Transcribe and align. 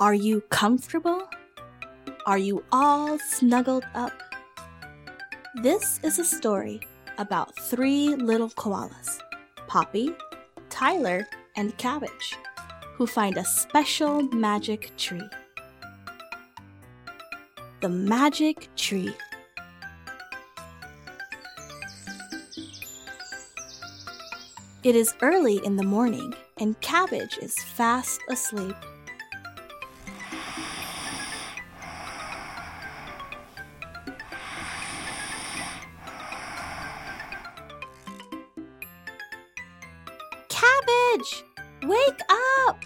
Are 0.00 0.14
you 0.14 0.42
comfortable? 0.42 1.28
Are 2.24 2.38
you 2.38 2.62
all 2.70 3.18
snuggled 3.18 3.84
up? 3.96 4.12
This 5.56 5.98
is 6.04 6.20
a 6.20 6.24
story 6.24 6.78
about 7.18 7.58
three 7.58 8.14
little 8.14 8.50
koalas 8.50 9.18
Poppy, 9.66 10.14
Tyler, 10.70 11.26
and 11.56 11.76
Cabbage, 11.78 12.36
who 12.94 13.08
find 13.08 13.36
a 13.36 13.44
special 13.44 14.22
magic 14.22 14.96
tree. 14.96 15.28
The 17.80 17.88
Magic 17.88 18.68
Tree. 18.76 19.12
It 24.84 24.94
is 24.94 25.12
early 25.22 25.56
in 25.64 25.74
the 25.74 25.82
morning, 25.82 26.34
and 26.58 26.80
Cabbage 26.80 27.36
is 27.42 27.60
fast 27.64 28.20
asleep. 28.30 28.76
Cabbage! 41.18 41.44
Wake 41.82 42.20
up! 42.66 42.84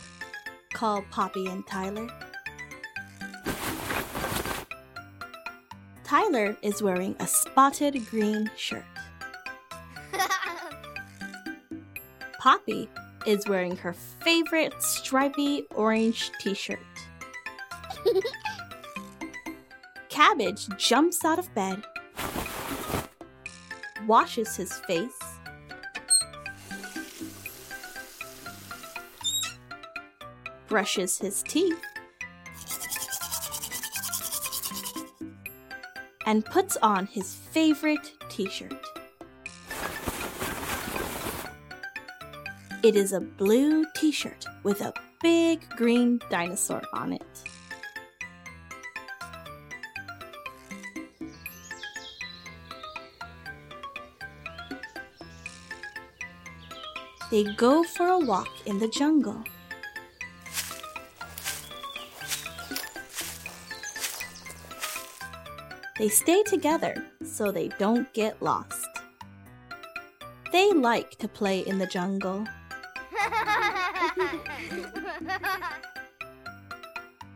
called 0.73 1.05
Poppy 1.11 1.47
and 1.47 1.67
Tyler. 1.67 2.09
Tyler 6.03 6.57
is 6.63 6.83
wearing 6.83 7.15
a 7.21 7.27
spotted 7.27 8.07
green 8.09 8.51
shirt. 8.57 8.85
Poppy 12.39 12.89
is 13.27 13.47
wearing 13.47 13.77
her 13.77 13.93
favorite 13.93 14.75
stripy 14.83 15.65
orange 15.75 16.31
t 16.41 16.55
shirt. 16.55 16.79
Cabbage 20.09 20.69
jumps 20.79 21.25
out 21.25 21.39
of 21.39 21.55
bed, 21.55 21.83
washes 24.07 24.57
his 24.57 24.73
face, 24.81 25.22
brushes 30.73 31.19
his 31.19 31.43
teeth, 31.43 31.85
and 36.25 36.47
puts 36.47 36.79
on 36.79 37.05
his 37.09 37.35
favorite 37.35 38.13
t 38.31 38.49
shirt. 38.49 38.73
It 42.83 42.97
is 42.97 43.13
a 43.13 43.21
blue 43.21 43.85
t 43.95 44.11
shirt 44.11 44.47
with 44.63 44.81
a 44.81 44.95
big 45.21 45.61
green 45.77 46.19
dinosaur 46.31 46.81
on 46.95 47.13
it. 47.13 47.23
They 57.31 57.45
go 57.45 57.85
for 57.85 58.09
a 58.09 58.19
walk 58.19 58.49
in 58.65 58.79
the 58.79 58.89
jungle. 58.89 59.45
They 65.99 66.09
stay 66.09 66.43
together 66.45 66.95
so 67.23 67.51
they 67.51 67.69
don't 67.79 68.11
get 68.13 68.41
lost. 68.43 68.89
They 70.51 70.73
like 70.73 71.19
to 71.19 71.29
play 71.29 71.61
in 71.61 71.79
the 71.79 71.87
jungle. 71.87 72.47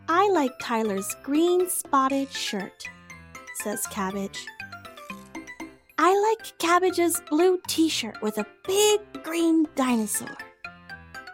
I 0.09 0.29
like 0.33 0.53
Tyler's 0.61 1.15
green 1.23 1.69
spotted 1.69 2.31
shirt, 2.31 2.89
says 3.57 3.87
Cabbage. 3.89 4.47
I 5.99 6.15
like 6.19 6.59
Cabbage's 6.59 7.23
blue 7.29 7.59
t 7.69 7.89
shirt 7.89 8.21
with 8.23 8.39
a 8.39 8.47
big 8.67 9.01
green 9.23 9.67
dinosaur, 9.75 10.37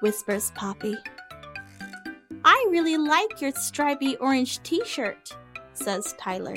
whispers 0.00 0.50
Poppy. 0.54 0.96
I 2.44 2.66
really 2.70 2.96
like 2.96 3.40
your 3.40 3.52
stripy 3.52 4.16
orange 4.16 4.62
t 4.62 4.84
shirt, 4.84 5.36
says 5.74 6.14
Tyler. 6.18 6.56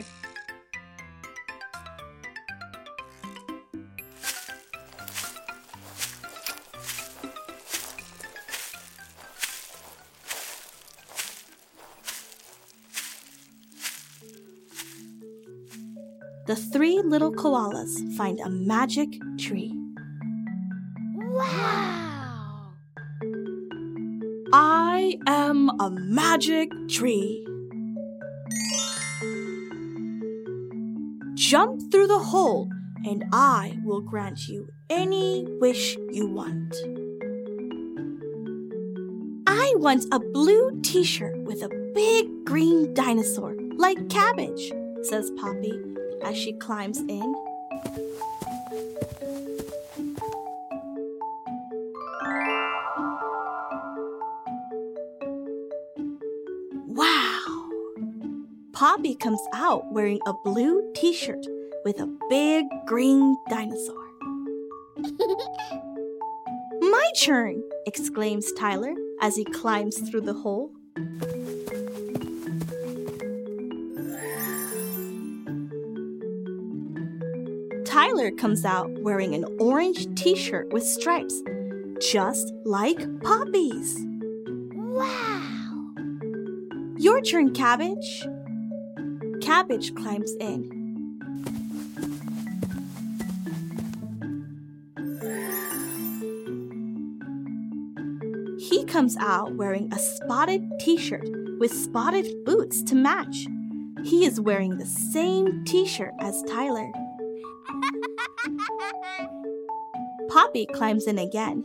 The 16.46 16.56
three 16.56 17.02
little 17.04 17.34
koalas 17.34 18.14
find 18.16 18.40
a 18.40 18.50
magic 18.50 19.10
tree. 19.40 19.76
Wow! 21.32 22.74
I 24.54 25.18
am 25.26 25.70
a 25.80 25.90
magic 25.90 26.72
tree. 26.88 27.46
Jump 31.34 31.92
through 31.92 32.08
the 32.08 32.20
hole, 32.20 32.70
and 33.06 33.26
I 33.34 33.80
will 33.84 34.02
grant 34.02 34.48
you 34.48 34.70
any 34.90 35.48
wish 35.60 35.98
you 36.12 36.28
want. 36.28 36.76
I 39.48 39.74
want 39.78 40.06
a 40.12 40.20
blue 40.20 40.80
t 40.84 41.04
shirt 41.04 41.38
with 41.44 41.64
a 41.64 41.70
big 41.96 42.46
green 42.46 42.94
dinosaur, 42.94 43.56
like 43.78 44.10
Cabbage, 44.10 44.72
says 45.02 45.32
Poppy 45.38 45.96
as 46.24 46.38
she 46.38 46.54
climbs 46.54 47.00
in. 47.00 47.34
Wow! 56.88 57.70
Poppy 58.74 59.16
comes 59.16 59.42
out 59.54 59.92
wearing 59.92 60.20
a 60.26 60.34
blue 60.44 60.92
t 60.96 61.14
shirt 61.14 61.46
with 61.84 62.00
a 62.00 62.08
big 62.30 62.66
green 62.86 63.38
dinosaur. 63.50 63.96
My 66.82 67.10
turn! 67.20 67.64
exclaims 67.86 68.52
Tyler 68.54 68.94
as 69.22 69.36
he 69.36 69.46
climbs 69.46 69.98
through 70.10 70.22
the 70.22 70.34
hole. 70.34 70.72
Tyler 78.16 78.32
comes 78.32 78.64
out 78.64 78.90
wearing 79.02 79.36
an 79.36 79.44
orange 79.60 80.08
t 80.16 80.38
shirt 80.38 80.72
with 80.72 80.84
stripes, 80.84 81.42
just 82.00 82.54
like 82.64 82.98
Poppy's. 83.22 83.98
Wow! 84.74 85.42
Your 86.96 87.22
turn, 87.22 87.54
Cabbage. 87.54 88.26
Cabbage 89.42 89.94
climbs 89.96 90.32
in. 90.40 90.72
He 98.58 98.86
comes 98.86 99.18
out 99.18 99.56
wearing 99.56 99.92
a 99.92 100.00
spotted 100.00 100.64
t 100.80 100.98
shirt 100.98 101.28
with 101.60 101.74
spotted 101.74 102.46
boots 102.46 102.82
to 102.84 102.96
match. 102.96 103.46
He 104.06 104.24
is 104.26 104.40
wearing 104.40 104.78
the 104.78 104.86
same 104.86 105.66
t 105.66 105.86
shirt 105.86 106.14
as 106.22 106.42
Tyler. 106.44 106.90
Poppy 110.36 110.66
climbs 110.66 111.08
in 111.08 111.18
again. 111.18 111.64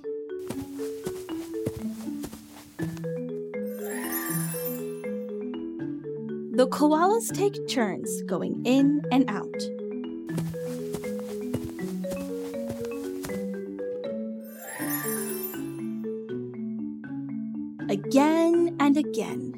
The 6.53 6.69
koalas 6.69 7.35
take 7.35 7.67
turns 7.67 8.23
going 8.29 8.65
in 8.65 9.03
and 9.11 9.29
out. 9.29 9.53
Again 17.91 18.77
and 18.79 18.97
again. 18.97 19.57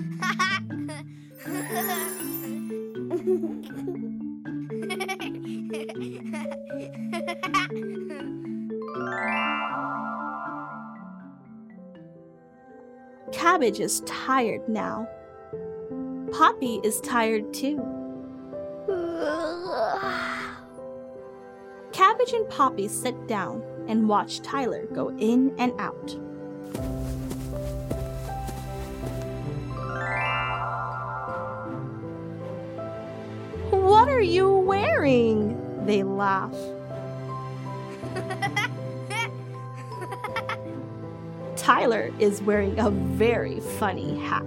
Cabbage 13.32 13.80
is 13.80 14.00
tired 14.02 14.68
now. 14.68 15.08
Poppy 16.32 16.80
is 16.84 17.00
tired 17.00 17.52
too. 17.52 17.76
Cabbage 21.92 22.32
and 22.32 22.48
Poppy 22.48 22.88
sit 22.88 23.26
down 23.26 23.62
and 23.88 24.08
watch 24.08 24.40
Tyler 24.42 24.86
go 24.92 25.10
in 25.18 25.54
and 25.58 25.72
out. 25.80 26.16
What 33.70 34.08
are 34.08 34.20
you 34.22 34.50
wearing? 34.50 35.84
They 35.86 36.02
laugh. 36.02 36.54
Tyler 41.66 42.12
is 42.20 42.40
wearing 42.42 42.78
a 42.78 42.90
very 42.90 43.58
funny 43.58 44.16
hat. 44.20 44.44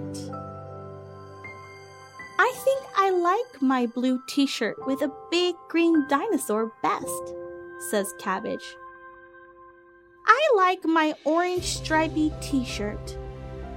I 2.38 2.50
think 2.64 2.82
I 2.96 3.10
like 3.10 3.60
my 3.60 3.84
blue 3.84 4.22
t 4.26 4.46
shirt 4.46 4.78
with 4.86 5.02
a 5.02 5.12
big 5.30 5.54
green 5.68 6.06
dinosaur 6.08 6.72
best, 6.82 7.34
says 7.90 8.14
Cabbage. 8.18 8.64
I 10.26 10.52
like 10.56 10.86
my 10.86 11.12
orange 11.26 11.76
stripy 11.76 12.32
t 12.40 12.64
shirt, 12.64 13.18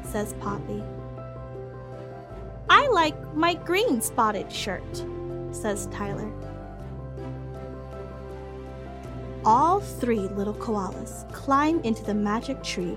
says 0.03 0.31
Poppy. 0.39 0.81
I 2.69 2.87
like 2.93 3.35
my 3.35 3.55
green 3.55 3.99
spotted 3.99 4.49
shirt, 4.53 5.05
says 5.51 5.87
Tyler. 5.87 6.31
All 9.43 9.81
three 9.81 10.29
little 10.29 10.53
koalas 10.53 11.29
climb 11.33 11.81
into 11.81 12.05
the 12.05 12.13
magic 12.13 12.63
tree 12.63 12.95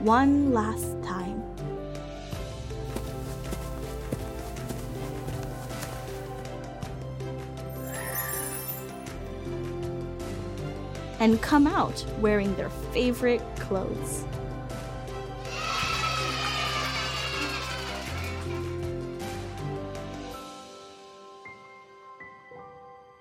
one 0.00 0.52
last 0.52 1.02
time. 1.02 1.42
And 11.18 11.40
come 11.40 11.66
out 11.66 12.04
wearing 12.20 12.54
their 12.56 12.70
favorite 12.70 13.42
clothes. 13.58 14.24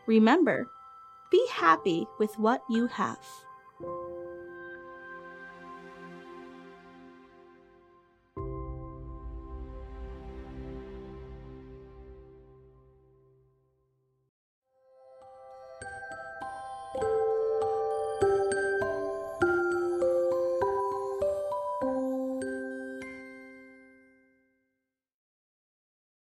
Remember, 0.08 0.68
be 1.32 1.48
happy 1.52 2.06
with 2.20 2.38
what 2.38 2.62
you 2.70 2.86
have. 2.88 3.45